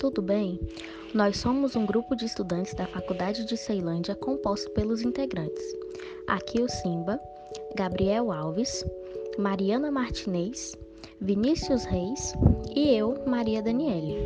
[0.00, 0.58] tudo bem?
[1.12, 5.62] Nós somos um grupo de estudantes da Faculdade de Ceilândia composto pelos integrantes.
[6.26, 7.20] Aqui o Simba,
[7.76, 8.82] Gabriel Alves,
[9.38, 10.74] Mariana Martinez,
[11.20, 12.32] Vinícius Reis
[12.74, 14.16] e eu, Maria Daniele.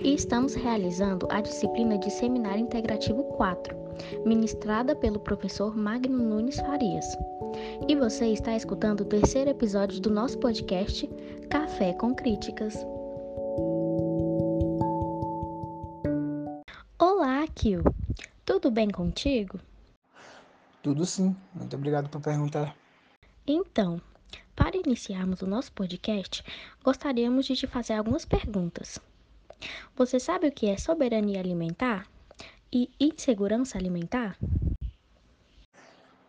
[0.00, 3.76] E estamos realizando a disciplina de Seminário Integrativo 4,
[4.24, 7.06] ministrada pelo professor Magno Nunes Farias.
[7.88, 11.04] E você está escutando o terceiro episódio do nosso podcast
[11.50, 12.86] Café com Críticas.
[17.60, 17.82] Olá, Kil.
[18.46, 19.60] Tudo bem contigo?
[20.82, 21.36] Tudo sim.
[21.54, 22.74] Muito obrigado por perguntar.
[23.46, 24.00] Então,
[24.56, 26.42] para iniciarmos o nosso podcast,
[26.82, 28.98] gostaríamos de te fazer algumas perguntas.
[29.94, 32.06] Você sabe o que é soberania alimentar
[32.72, 34.38] e insegurança alimentar?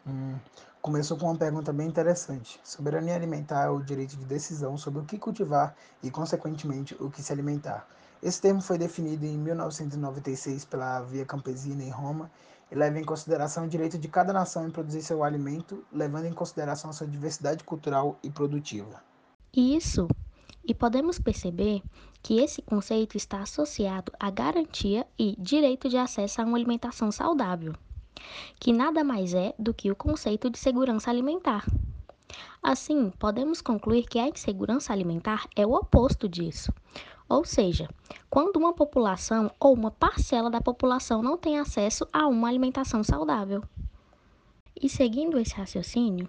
[0.06, 0.38] Hum,
[0.82, 2.60] começou com uma pergunta bem interessante.
[2.62, 7.24] Soberania alimentar é o direito de decisão sobre o que cultivar e, consequentemente, o que
[7.24, 7.88] se alimentar.
[8.22, 12.30] Esse termo foi definido em 1996 pela Via Campesina em Roma
[12.72, 16.34] e leva em consideração o direito de cada nação em produzir seu alimento, levando em
[16.34, 19.04] consideração sua diversidade cultural e produtiva.
[19.54, 20.08] Isso.
[20.64, 21.82] E podemos perceber
[22.22, 27.74] que esse conceito está associado à garantia e direito de acesso a uma alimentação saudável
[28.60, 31.66] que nada mais é do que o conceito de segurança alimentar.
[32.62, 36.72] Assim, podemos concluir que a insegurança alimentar é o oposto disso.
[37.32, 37.88] Ou seja,
[38.30, 43.64] quando uma população ou uma parcela da população não tem acesso a uma alimentação saudável.
[44.76, 46.28] E seguindo esse raciocínio,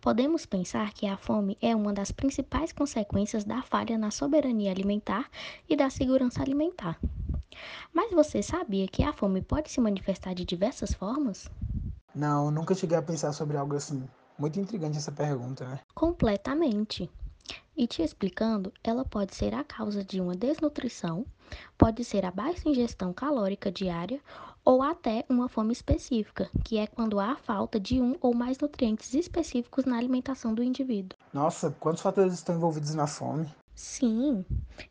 [0.00, 5.30] podemos pensar que a fome é uma das principais consequências da falha na soberania alimentar
[5.68, 6.98] e da segurança alimentar.
[7.94, 11.48] Mas você sabia que a fome pode se manifestar de diversas formas?
[12.12, 14.02] Não, nunca cheguei a pensar sobre algo assim.
[14.36, 15.78] Muito intrigante essa pergunta, né?
[15.94, 17.08] Completamente.
[17.80, 21.24] E te explicando, ela pode ser a causa de uma desnutrição,
[21.78, 24.20] pode ser a baixa ingestão calórica diária
[24.62, 29.14] ou até uma fome específica, que é quando há falta de um ou mais nutrientes
[29.14, 31.18] específicos na alimentação do indivíduo.
[31.32, 33.48] Nossa, quantos fatores estão envolvidos na fome?
[33.80, 34.44] Sim,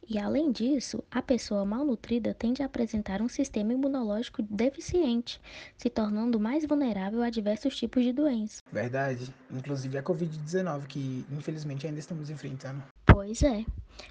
[0.10, 5.40] e além disso, a pessoa malnutrida tende a apresentar um sistema imunológico deficiente,
[5.78, 8.64] se tornando mais vulnerável a diversos tipos de doenças.
[8.72, 12.82] Verdade, inclusive a Covid-19, que infelizmente ainda estamos enfrentando.
[13.06, 13.64] Pois é.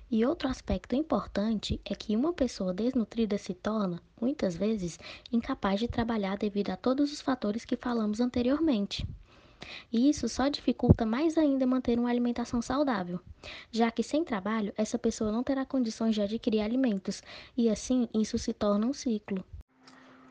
[0.08, 4.96] E outro aspecto importante é que uma pessoa desnutrida se torna, muitas vezes,
[5.32, 9.04] incapaz de trabalhar devido a todos os fatores que falamos anteriormente.
[9.92, 13.20] E isso só dificulta mais ainda manter uma alimentação saudável,
[13.70, 17.22] já que sem trabalho essa pessoa não terá condições de adquirir alimentos,
[17.56, 19.44] e assim isso se torna um ciclo.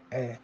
[0.09, 0.37] É,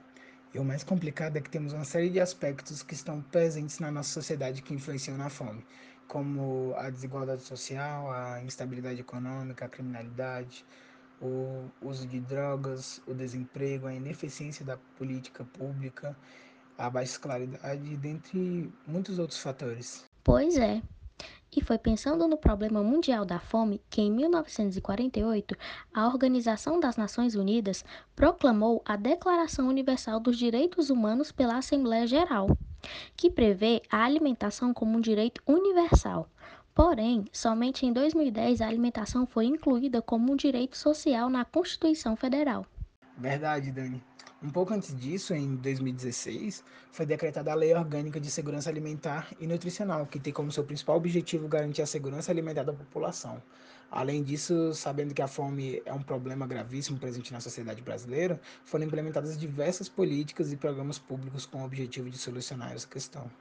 [0.54, 3.90] e o mais complicado é que temos uma série de aspectos que estão presentes na
[3.90, 5.66] nossa sociedade que influenciam na fome,
[6.08, 10.64] como a desigualdade social, a instabilidade econômica, a criminalidade,
[11.22, 16.16] o uso de drogas, o desemprego, a ineficiência da política pública
[16.78, 20.06] a baixa escolaridade, dentre muitos outros fatores.
[20.24, 20.82] Pois é.
[21.56, 25.56] E foi pensando no problema mundial da fome que, em 1948,
[25.94, 27.86] a Organização das Nações Unidas
[28.16, 32.58] proclamou a Declaração Universal dos Direitos Humanos pela Assembleia Geral,
[33.16, 36.28] que prevê a alimentação como um direito universal.
[36.74, 42.66] Porém, somente em 2010 a alimentação foi incluída como um direito social na Constituição Federal.
[43.16, 44.04] Verdade, Dani.
[44.44, 49.48] Um pouco antes disso, em 2016, foi decretada a Lei Orgânica de Segurança Alimentar e
[49.48, 53.42] Nutricional, que tem como seu principal objetivo garantir a segurança alimentar da população.
[53.90, 58.84] Além disso, sabendo que a fome é um problema gravíssimo presente na sociedade brasileira, foram
[58.84, 63.32] implementadas diversas políticas e programas públicos com o objetivo de solucionar essa questão.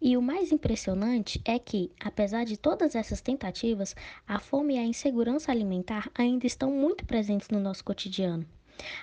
[0.00, 3.94] E o mais impressionante é que, apesar de todas essas tentativas,
[4.26, 8.46] a fome e a insegurança alimentar ainda estão muito presentes no nosso cotidiano.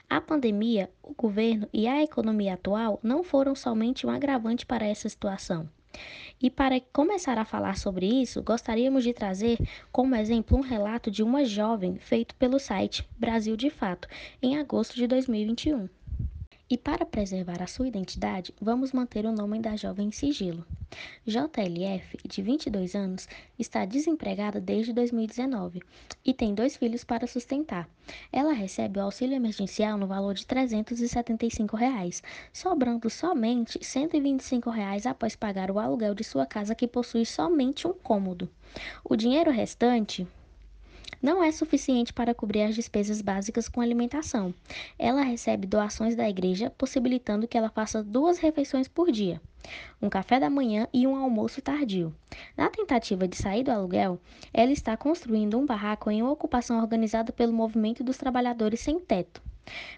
[0.10, 5.08] A pandemia, o governo e a economia atual não foram somente um agravante para essa
[5.08, 5.70] situação.
[6.42, 9.58] E para começar a falar sobre isso, gostaríamos de trazer
[9.92, 14.08] como exemplo um relato de uma jovem feito pelo site Brasil de Fato,
[14.42, 15.90] em agosto de 2021.
[16.70, 20.66] E para preservar a sua identidade, vamos manter o nome da jovem em sigilo.
[21.26, 23.26] JLF, de 22 anos,
[23.58, 25.82] está desempregada desde 2019
[26.26, 27.90] e tem dois filhos para sustentar.
[28.34, 32.22] Ela recebe o auxílio emergencial no valor de 375 reais,
[32.52, 37.94] sobrando somente 125 reais após pagar o aluguel de sua casa que possui somente um
[37.94, 38.50] cômodo.
[39.06, 40.28] O dinheiro restante
[41.22, 44.54] não é suficiente para cobrir as despesas básicas com alimentação.
[44.98, 49.42] Ela recebe doações da igreja, possibilitando que ela faça duas refeições por dia.
[50.02, 52.16] um café da manhã e um almoço tardio.
[52.56, 54.20] Na tentativa de sair do aluguel,
[54.54, 59.42] ela está construindo um barraco em uma ocupação organizada pelo Movimento dos Trabalhadores Sem Teto.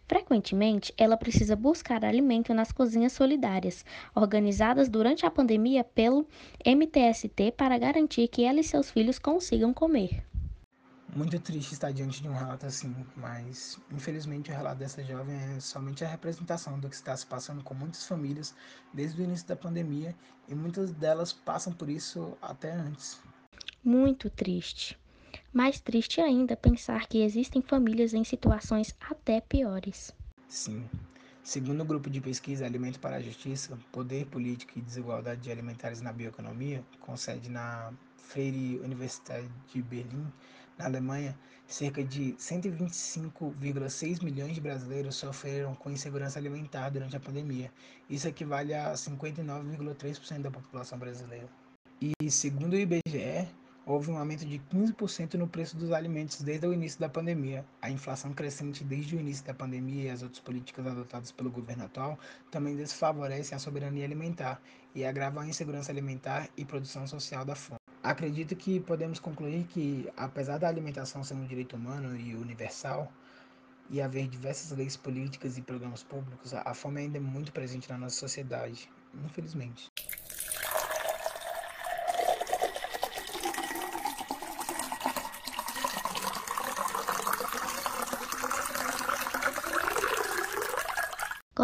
[0.08, 6.28] Frequentemente, ela precisa buscar alimento nas cozinhas solidárias, organizadas durante a pandemia pelo
[6.66, 10.24] MTST para garantir que ela e seus filhos consigam comer.
[11.16, 15.60] Muito triste estar diante de um relato assim, mas infelizmente o relato dessa jovem é
[15.60, 18.54] somente a representação do que está se passando com muitas famílias
[18.94, 20.16] desde o início da pandemia
[20.48, 23.20] e muitas delas passam por isso até antes.
[23.84, 25.00] Muito triste.
[25.52, 30.14] Mais triste ainda pensar que existem famílias em situações até piores.
[30.48, 30.88] Sim.
[31.44, 36.02] Segundo o grupo de pesquisa Alimento para a Justiça, Poder Político e Desigualdade de Alimentares
[36.02, 37.92] na Bioeconomia, com sede na
[38.30, 40.32] Freire Universidade de Berlim,
[40.78, 41.36] na Alemanha,
[41.66, 47.72] cerca de 125,6 milhões de brasileiros sofreram com insegurança alimentar durante a pandemia.
[48.08, 51.50] Isso equivale a 59,3% da população brasileira.
[52.00, 53.50] E segundo o IBGE,
[53.84, 57.66] houve um aumento de 15% no preço dos alimentos desde o início da pandemia.
[57.82, 61.86] A inflação crescente desde o início da pandemia e as outras políticas adotadas pelo governo
[61.86, 62.20] atual
[62.52, 64.62] também desfavorecem a soberania alimentar
[64.94, 67.79] e agravam a insegurança alimentar e produção social da fome.
[68.02, 73.12] Acredito que podemos concluir que, apesar da alimentação ser um direito humano e universal,
[73.90, 77.98] e haver diversas leis políticas e programas públicos, a fome ainda é muito presente na
[77.98, 78.90] nossa sociedade,
[79.26, 79.92] infelizmente.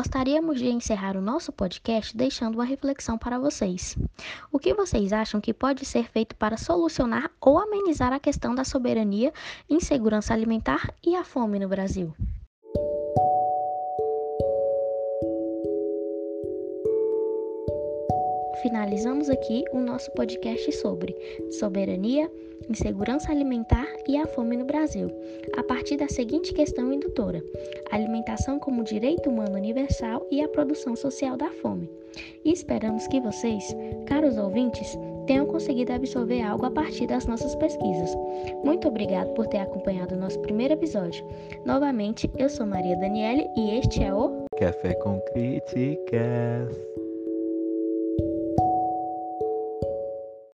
[0.05, 3.97] Gostaríamos de encerrar o nosso podcast deixando uma reflexão para vocês.
[4.51, 8.63] O que vocês acham que pode ser feito para solucionar ou amenizar a questão da
[8.63, 9.33] soberania,
[9.67, 12.13] insegurança alimentar e a fome no Brasil?
[18.95, 21.13] Finalizamos aqui o nosso podcast sobre
[21.59, 22.31] soberania,
[22.69, 25.11] insegurança alimentar e a fome no Brasil,
[25.57, 27.43] a partir da seguinte questão indutora:
[27.91, 31.89] alimentação como direito humano universal e a produção social da fome.
[32.45, 33.75] E esperamos que vocês,
[34.05, 38.15] caros ouvintes, tenham conseguido absorver algo a partir das nossas pesquisas.
[38.63, 41.25] Muito obrigado por ter acompanhado o nosso primeiro episódio.
[41.65, 46.94] Novamente, eu sou Maria Daniele e este é o Café com Críticas.